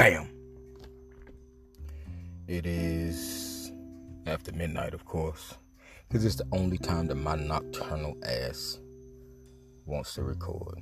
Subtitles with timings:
[0.00, 0.30] Bam!
[2.48, 3.70] It is
[4.26, 5.58] after midnight, of course,
[6.08, 8.78] because it's the only time that my nocturnal ass
[9.84, 10.78] wants to record.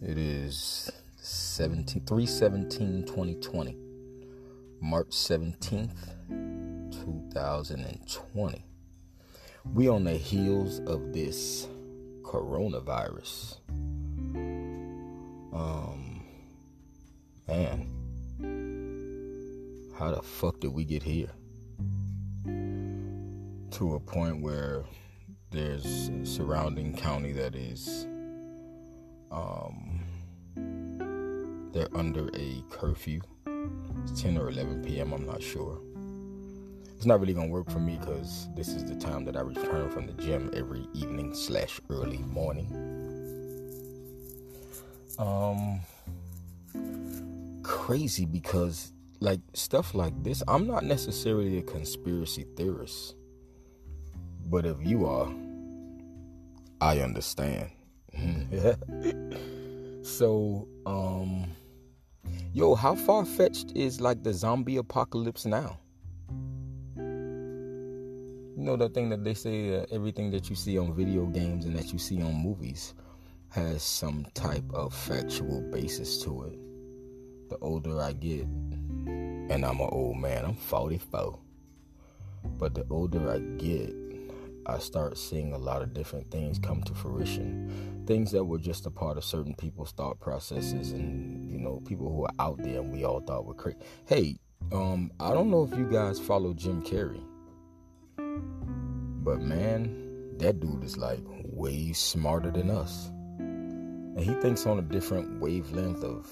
[0.00, 3.76] It is 17, 317 2020,
[4.80, 5.90] March 17th,
[6.90, 8.64] 2020.
[9.74, 11.68] We on the heels of this
[12.22, 13.58] coronavirus.
[15.52, 16.15] Um,
[17.48, 17.86] man,
[19.98, 21.30] how the fuck did we get here?
[23.72, 24.84] To a point where
[25.50, 28.06] there's a surrounding county that is,
[29.30, 30.00] um,
[31.72, 33.20] they're under a curfew.
[34.02, 35.12] It's 10 or 11 p.m.
[35.12, 35.80] I'm not sure.
[36.96, 39.90] It's not really gonna work for me because this is the time that I return
[39.90, 42.66] from the gym every evening slash early morning.
[45.18, 45.80] Um,
[47.66, 53.16] crazy because like stuff like this, I'm not necessarily a conspiracy theorist,
[54.46, 55.32] but if you are,
[56.80, 57.70] I understand.
[60.02, 61.46] so, um,
[62.52, 65.80] yo, how far fetched is like the zombie apocalypse now?
[66.96, 71.66] You know the thing that they say uh, everything that you see on video games
[71.66, 72.94] and that you see on movies
[73.50, 76.65] has some type of factual basis to it.
[77.48, 81.38] The older I get, and I'm an old man, I'm 44.
[82.58, 83.94] But the older I get,
[84.66, 88.04] I start seeing a lot of different things come to fruition.
[88.06, 92.10] Things that were just a part of certain people's thought processes and, you know, people
[92.10, 93.78] who are out there and we all thought were crazy.
[94.06, 94.38] Hey,
[94.72, 97.22] um, I don't know if you guys follow Jim Carrey.
[98.16, 103.08] But man, that dude is like way smarter than us.
[103.38, 106.28] And he thinks on a different wavelength of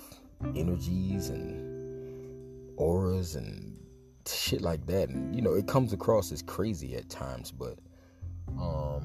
[0.56, 3.78] energies and auras and
[4.26, 5.08] shit like that.
[5.08, 7.78] And you know, it comes across as crazy at times, but
[8.58, 9.04] um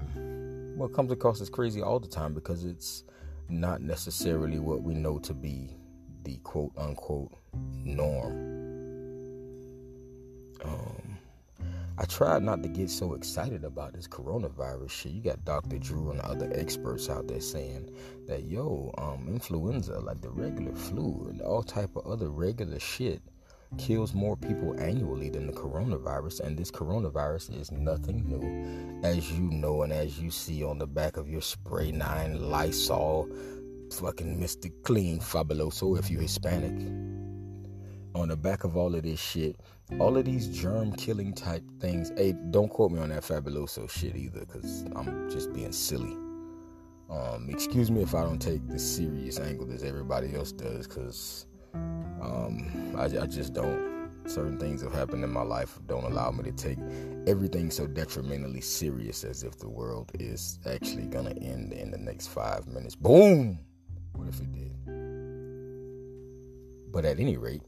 [0.77, 3.03] well it comes across as crazy all the time because it's
[3.47, 5.75] not necessarily what we know to be
[6.23, 7.33] the quote unquote
[7.83, 8.33] norm.
[10.63, 10.88] Um
[12.01, 15.11] I tried not to get so excited about this coronavirus shit.
[15.11, 15.77] You got Dr.
[15.77, 17.93] Drew and other experts out there saying
[18.25, 23.21] that yo, um, influenza, like the regular flu and all type of other regular shit,
[23.77, 29.49] kills more people annually than the coronavirus, and this coronavirus is nothing new, as you
[29.51, 33.27] know and as you see on the back of your spray nine Lysol,
[33.91, 34.71] fucking Mr.
[34.83, 37.18] Clean Fabuloso if you're Hispanic.
[38.19, 39.55] On the back of all of this shit,
[39.97, 42.11] all of these germ killing type things.
[42.17, 46.17] Hey, don't quote me on that fabuloso shit either, because I'm just being silly.
[47.09, 51.45] Um, excuse me if I don't take the serious angle as everybody else does, because
[51.73, 54.09] um, I, I just don't.
[54.25, 56.77] Certain things have happened in my life don't allow me to take
[57.25, 62.27] everything so detrimentally serious as if the world is actually gonna end in the next
[62.27, 62.95] five minutes.
[62.95, 63.59] Boom!
[64.11, 64.75] What if it did?
[66.91, 67.61] But at any rate,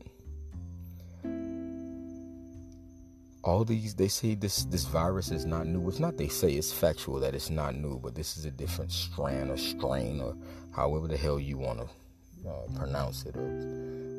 [3.43, 5.87] all these they say this this virus is not new.
[5.87, 8.91] It's not they say it's factual that it's not new but this is a different
[8.91, 10.35] strand or strain or
[10.71, 13.47] however the hell you want to uh, pronounce it or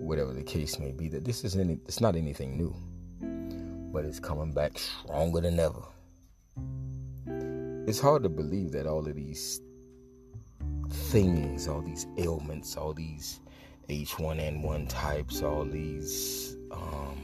[0.00, 2.74] whatever the case may be that this is any it's not anything new.
[3.92, 5.82] But it's coming back stronger than ever.
[7.86, 9.60] It's hard to believe that all of these
[10.90, 13.40] things all these ailments all these
[13.88, 17.21] h1n1 types all these um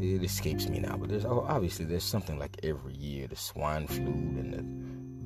[0.00, 3.86] it escapes me now, but there's oh, obviously there's something like every year the swine
[3.86, 4.62] flu and the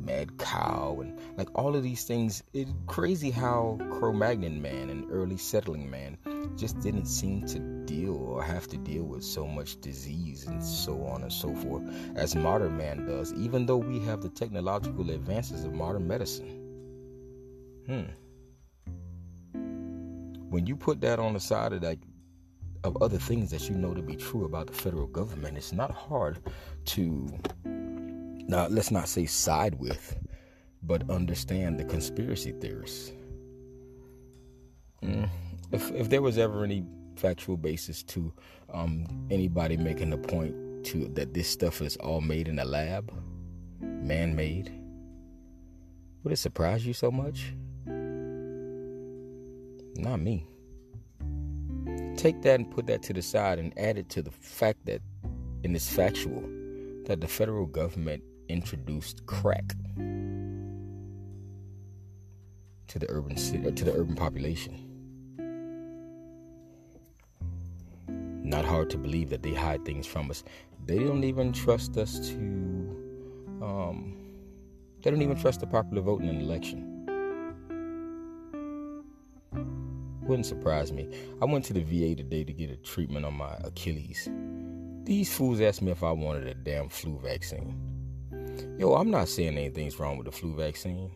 [0.01, 2.43] mad cow and like all of these things.
[2.53, 6.19] It's crazy how Cro-Magnon man and early settling man
[6.57, 11.05] just didn't seem to deal or have to deal with so much disease and so
[11.05, 11.83] on and so forth
[12.17, 16.57] as modern man does, even though we have the technological advances of modern medicine.
[17.87, 18.03] Hmm.
[20.51, 22.01] When you put that on the side of like
[22.85, 25.91] of other things that you know to be true about the federal government, it's not
[25.91, 26.39] hard
[26.87, 27.29] to
[27.65, 30.17] now let's not say side with,
[30.83, 33.13] but understand the conspiracy theorists.
[35.03, 35.29] Mm.
[35.73, 36.85] If if there was ever any
[37.17, 38.33] factual basis to
[38.73, 40.55] um, anybody making the point
[40.87, 43.13] to that this stuff is all made in a lab,
[43.81, 44.73] man-made,
[46.23, 47.53] would it surprise you so much?
[49.97, 50.47] Not me
[52.21, 55.01] take that and put that to the side and add it to the fact that,
[55.65, 56.43] and it's factual,
[57.07, 59.75] that the federal government introduced crack
[62.89, 64.87] to the urban city, uh, to the urban population.
[68.45, 70.45] Not hard to believe that they hide things from us.
[70.85, 72.35] They don't even trust us to.
[73.63, 74.17] Um,
[75.01, 76.90] they don't even trust the popular vote in an election.
[80.31, 81.09] Wouldn't surprise me.
[81.43, 84.29] I went to the VA today to get a treatment on my Achilles.
[85.03, 87.75] These fools asked me if I wanted a damn flu vaccine.
[88.79, 91.11] Yo, I'm not saying anything's wrong with the flu vaccine.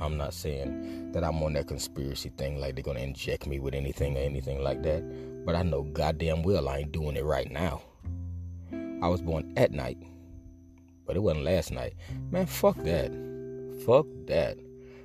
[0.00, 3.74] I'm not saying that I'm on that conspiracy thing like they're gonna inject me with
[3.74, 5.04] anything or anything like that.
[5.46, 7.82] But I know goddamn well I ain't doing it right now.
[8.72, 9.98] I was born at night,
[11.06, 11.94] but it wasn't last night.
[12.32, 13.12] Man, fuck that.
[13.86, 14.58] Fuck that.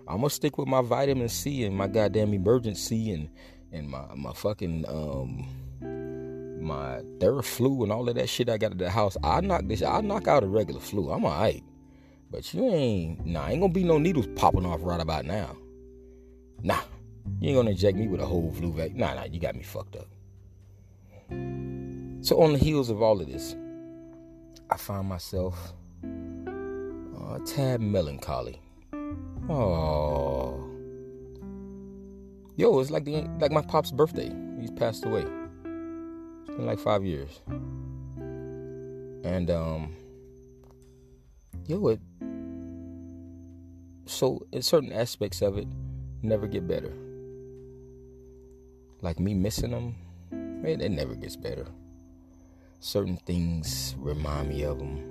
[0.07, 3.29] I'm gonna stick with my vitamin C and my goddamn Emergen-C and
[3.71, 5.47] and my my fucking um
[6.61, 9.17] my Theraflu and all of that shit I got at the house.
[9.23, 9.81] I knock this.
[9.81, 11.11] I knock out a regular flu.
[11.11, 11.63] I'm alright.
[12.31, 15.55] But you ain't, nah, ain't gonna be no needles popping off right about now.
[16.63, 16.81] Nah,
[17.39, 18.97] you ain't gonna inject me with a whole flu vaccine.
[18.97, 20.07] Nah, nah, you got me fucked up.
[22.21, 23.55] So on the heels of all of this,
[24.69, 25.73] I find myself
[26.03, 28.59] uh, a tad melancholy.
[29.50, 30.63] Oh,
[32.56, 34.31] yo, it's like the like my pop's birthday.
[34.60, 35.25] He's passed away.
[35.25, 37.42] It's been like five years,
[39.25, 39.95] and um,
[41.68, 42.00] yo, it
[44.06, 45.68] so in certain aspects of it
[46.22, 46.94] never get better.
[49.01, 49.96] Like me missing them,
[50.31, 51.66] man, it never gets better.
[52.80, 55.04] Certain things remind me of them.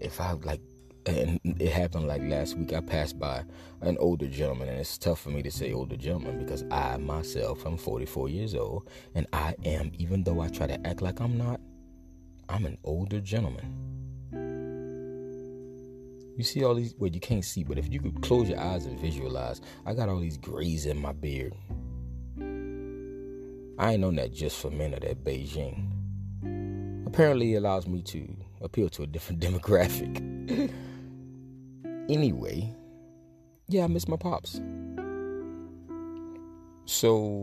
[0.00, 0.60] If I like,
[1.06, 3.44] and it happened like last week, I passed by
[3.80, 7.66] an older gentleman, and it's tough for me to say older gentleman because I myself
[7.66, 11.36] am 44 years old, and I am, even though I try to act like I'm
[11.36, 11.60] not,
[12.48, 13.78] I'm an older gentleman.
[16.36, 18.86] You see all these, well, you can't see, but if you could close your eyes
[18.86, 21.52] and visualize, I got all these grays in my beard.
[23.78, 25.88] I ain't on that just for men of that Beijing.
[27.06, 30.72] Apparently, it allows me to appeal to a different demographic.
[32.08, 32.74] anyway,
[33.68, 34.60] yeah, I miss my pops.
[36.84, 37.42] So,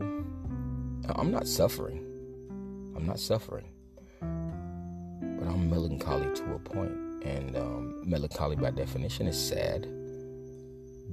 [1.16, 2.06] I'm not suffering.
[2.96, 3.72] I'm not suffering.
[4.20, 6.92] But I'm melancholy to a point.
[7.24, 9.88] And um, melancholy, by definition, is sad,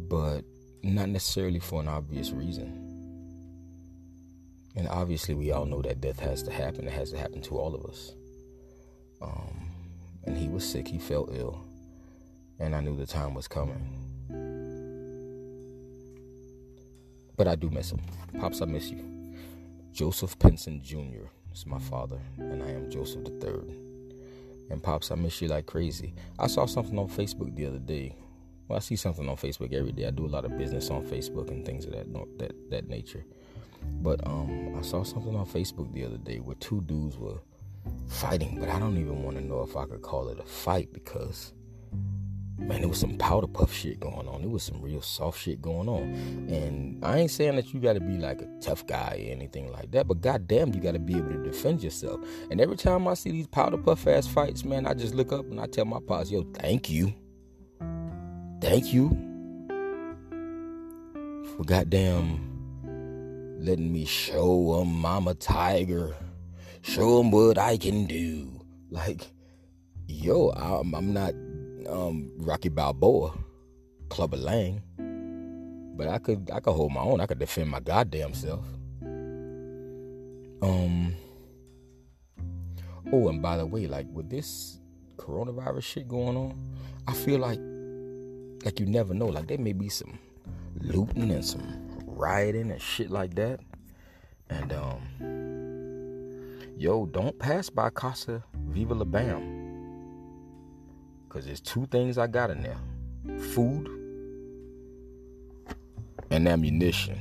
[0.09, 0.43] but
[0.83, 2.83] not necessarily for an obvious reason.
[4.77, 6.87] And obviously, we all know that death has to happen.
[6.87, 8.13] It has to happen to all of us.
[9.23, 9.71] Um,
[10.25, 11.65] and he was sick, he felt ill,
[12.59, 13.93] and I knew the time was coming.
[17.37, 18.01] But I do miss him.
[18.41, 19.05] Pops, I miss you.
[19.93, 21.29] Joseph Pinson Jr.
[21.53, 23.75] is my father, and I am Joseph Third.
[24.71, 26.15] And Pops, I miss you like crazy.
[26.39, 28.17] I saw something on Facebook the other day.
[28.69, 30.07] Well, I see something on Facebook every day.
[30.07, 32.07] I do a lot of business on Facebook and things of that
[32.39, 33.25] that that nature.
[34.03, 37.39] But um, I saw something on Facebook the other day where two dudes were
[38.09, 40.93] fighting, but I don't even want to know if I could call it a fight
[40.93, 41.53] because
[42.59, 44.41] man, there was some powder puff shit going on.
[44.41, 46.15] There was some real soft shit going on.
[46.49, 49.71] And I ain't saying that you got to be like a tough guy or anything
[49.71, 52.21] like that, but goddamn, you got to be able to defend yourself.
[52.51, 55.45] And every time I see these powder puff ass fights, man, I just look up
[55.51, 57.15] and I tell my pops, yo, thank you.
[58.61, 59.11] Thank you
[61.57, 62.41] for goddamn
[63.59, 66.15] letting me show them I'm a tiger.
[66.83, 68.61] Show them what I can do.
[68.91, 69.27] Like,
[70.07, 71.35] yo, I'm, I'm not
[71.89, 73.33] um, Rocky Balboa,
[74.09, 74.83] Clubber Lang.
[75.97, 77.21] But I could I could hold my own.
[77.21, 78.65] I could defend my goddamn self.
[80.63, 81.15] Um.
[83.13, 84.79] Oh, and by the way, like with this
[85.17, 86.59] coronavirus shit going on,
[87.07, 87.61] I feel like
[88.65, 89.27] like you never know.
[89.27, 90.19] Like there may be some
[90.81, 93.61] looting and some rioting and shit like that.
[94.51, 95.01] And um,
[96.77, 99.56] yo, don't pass by Casa Viva La Bam
[101.37, 102.79] because there's two things I got in there
[103.53, 103.89] food
[106.31, 107.19] and ammunition.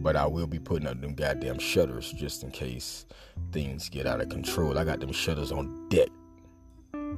[0.00, 3.06] But I will be putting up them goddamn shutters just in case
[3.50, 4.78] things get out of control.
[4.78, 6.10] I got them shutters on deck.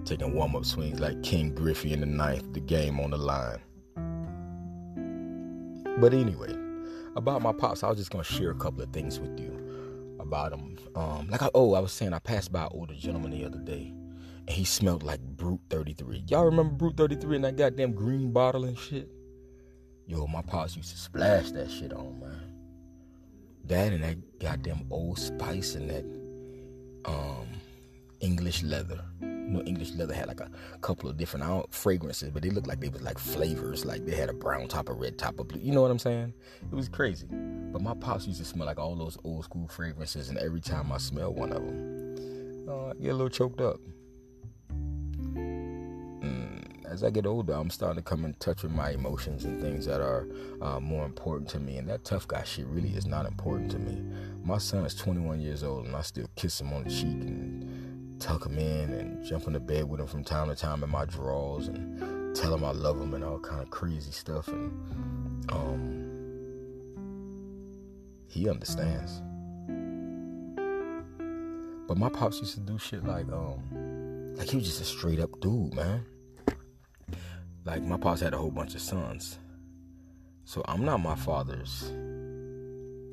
[0.06, 3.60] Taking warm up swings like Ken Griffey in the ninth, the game on the line.
[5.98, 6.56] But anyway,
[7.14, 9.59] about my pops, I was just gonna share a couple of things with you
[10.30, 10.78] about him.
[10.94, 13.58] Um, like I, oh, I was saying, I passed by an older gentleman the other
[13.58, 13.92] day,
[14.46, 16.24] and he smelled like Brut 33.
[16.28, 19.10] Y'all remember Brut 33 and that goddamn green bottle and shit?
[20.06, 22.40] Yo, my pops used to splash that shit on, man.
[23.64, 26.04] That and that goddamn Old Spice and that
[27.10, 27.48] um
[28.20, 29.00] English leather.
[29.50, 32.88] Know, English leather had like a couple of different fragrances, but they looked like they
[32.88, 33.84] was like flavors.
[33.84, 35.60] Like they had a brown top, a red top, a blue.
[35.60, 36.32] You know what I'm saying?
[36.62, 37.26] It was crazy.
[37.72, 40.92] But my pops used to smell like all those old school fragrances, and every time
[40.92, 43.80] I smell one of them, uh, I get a little choked up.
[46.20, 49.60] Mm, as I get older, I'm starting to come in touch with my emotions and
[49.60, 50.28] things that are
[50.60, 51.76] uh, more important to me.
[51.76, 54.02] And that tough guy shit really is not important to me.
[54.42, 57.69] My son is 21 years old, and I still kiss him on the cheek and
[58.20, 60.90] tuck him in and jump in the bed with him from time to time in
[60.90, 64.48] my drawers and tell him I love him and all kind of crazy stuff.
[64.48, 66.10] And um,
[68.28, 69.22] he understands.
[71.88, 75.18] But my pops used to do shit like, um, like he was just a straight
[75.18, 76.04] up dude, man.
[77.64, 79.38] Like my pops had a whole bunch of sons.
[80.44, 81.92] So I'm not my father's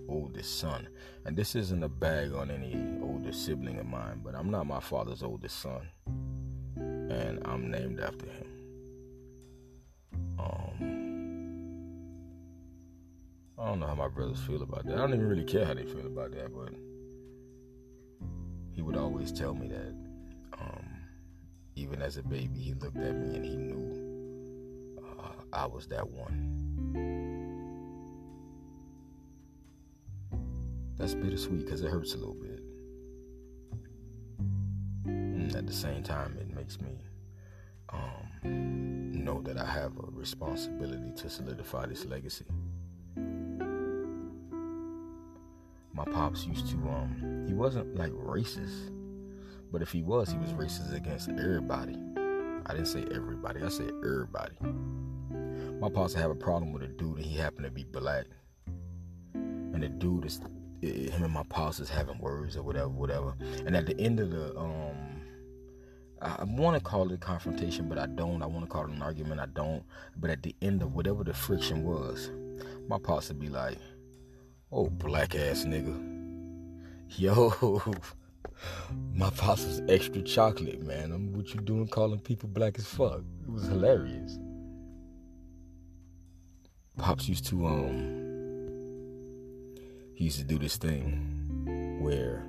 [0.08, 0.88] oldest son.
[1.26, 4.80] And this isn't a bag on any older sibling of mine, but I'm not my
[4.80, 5.88] father's oldest son.
[6.76, 8.48] And I'm named after him.
[10.40, 11.08] Um,
[13.58, 14.94] I don't know how my brothers feel about that.
[14.94, 16.74] I don't even really care how they feel about that, but
[18.74, 19.96] he would always tell me that.
[20.60, 20.86] Um,
[21.76, 26.08] even as a baby, he looked at me and he knew uh, I was that
[26.08, 26.57] one.
[31.08, 32.60] That's bittersweet because it hurts a little bit.
[35.06, 37.00] And at the same time, it makes me
[37.94, 42.44] um, know that I have a responsibility to solidify this legacy.
[45.94, 48.92] my pops used to um he wasn't like racist
[49.72, 51.98] but if he was he was racist against everybody
[52.68, 54.56] i didn't say everybody i said everybody
[55.82, 58.26] my pops had a problem with a dude and he happened to be black
[59.34, 60.40] and the dude is
[60.82, 64.32] him and my pops is having words or whatever whatever and at the end of
[64.32, 65.18] the um
[66.20, 68.42] I want to call it a confrontation, but I don't.
[68.42, 69.40] I want to call it an argument.
[69.40, 69.84] I don't.
[70.16, 72.32] But at the end of whatever the friction was,
[72.88, 73.78] my pops would be like,
[74.72, 75.96] Oh, black ass nigga.
[77.18, 77.82] Yo,
[79.14, 81.12] my pops was extra chocolate, man.
[81.12, 83.22] I'm what you doing calling people black as fuck.
[83.44, 84.38] It was hilarious.
[86.98, 88.27] Pops used to um
[90.18, 92.44] he used to do this thing where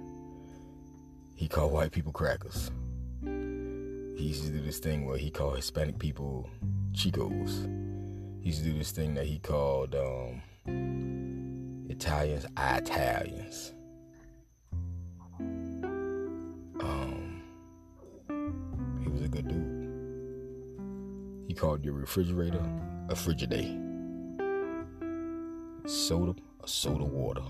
[1.35, 2.71] he called white people crackers.
[3.23, 6.49] He used to do this thing where he called Hispanic people
[6.93, 7.67] chicos.
[8.41, 10.41] He used to do this thing that he called um
[11.91, 13.75] Italians Italians.
[16.81, 17.43] Um,
[19.03, 19.91] he was a good dude.
[21.47, 22.65] He called your refrigerator
[23.11, 23.85] a frigidaire.
[25.87, 26.35] Soda,
[26.69, 27.43] soda water.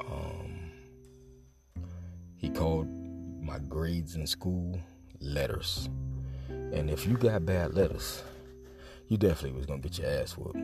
[0.00, 0.70] Um,
[2.36, 2.88] he called
[3.40, 4.78] my grades in school
[5.20, 5.88] letters.
[6.48, 8.22] And if you got bad letters,
[9.08, 10.56] you definitely was gonna get your ass whooped.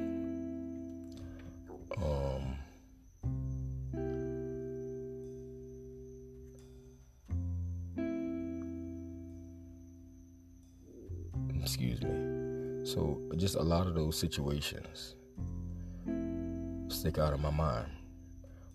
[1.96, 2.56] Um,
[11.62, 12.84] excuse me.
[12.84, 15.14] So, just a lot of those situations
[17.00, 17.86] stick out of my mind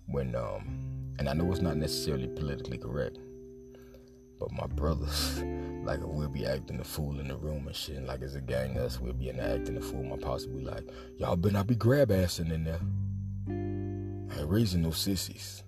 [0.08, 3.20] when, um, and I know it's not necessarily politically correct,
[4.39, 5.44] but my brothers,
[5.84, 8.03] like, we'll be acting the fool in the room and shit.
[8.03, 10.03] Like, as a gang, us, we'll be acting the fool.
[10.03, 10.89] My pops will be like,
[11.20, 12.79] y'all better not be grab assing in there.
[14.36, 15.63] I ain't raising no sissies.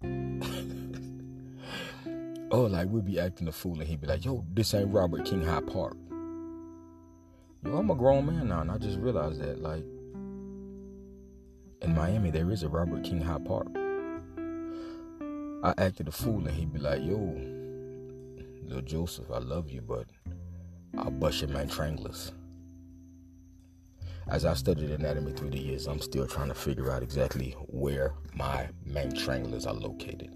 [2.52, 5.24] oh, like we'll be acting a fool and he'd be like, yo, this ain't Robert
[5.24, 5.96] King High Park.
[7.64, 9.84] Yo, I'm a grown man now, and I just realized that, like,
[11.82, 13.68] in Miami, there is a Robert King High Park.
[15.64, 17.36] I acted a fool, and he'd be like, yo,
[18.64, 20.06] little Joseph, I love you, but
[20.98, 22.32] I'll bust your man tranglers
[24.28, 28.14] as I studied anatomy through the years, I'm still trying to figure out exactly where
[28.34, 30.34] my main triangulars are located.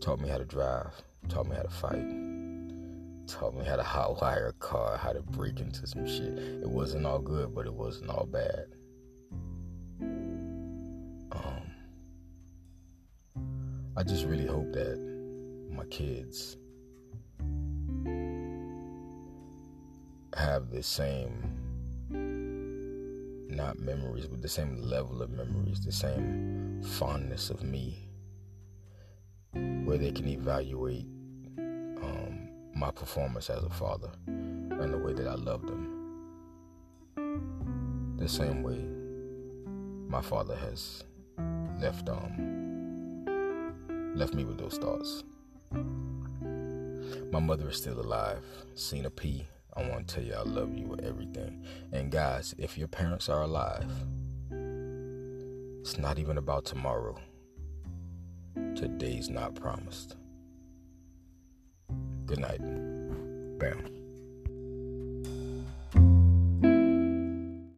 [0.00, 0.92] Taught me how to drive,
[1.28, 2.31] taught me how to fight,
[3.26, 6.38] taught me how to hotwire a car, how to break into some shit.
[6.38, 8.66] It wasn't all good, but it wasn't all bad.
[11.32, 11.72] Um,
[13.96, 14.98] I just really hope that
[15.70, 16.56] my kids
[20.36, 21.58] have the same
[23.48, 28.08] not memories but the same level of memories the same fondness of me
[29.84, 31.06] where they can evaluate
[32.82, 35.82] my performance as a father and the way that i love them
[38.16, 38.80] the same way
[40.08, 41.04] my father has
[41.80, 42.52] left um,
[44.14, 45.24] left me with those thoughts.
[47.32, 48.44] My mother is still alive.
[48.74, 49.46] Cena P.
[49.74, 51.64] I want to tell you I love you with everything.
[51.92, 53.90] And guys, if your parents are alive,
[55.80, 57.18] it's not even about tomorrow.
[58.76, 60.16] Today's not promised.
[62.32, 62.60] Good night.
[63.58, 64.01] Bam.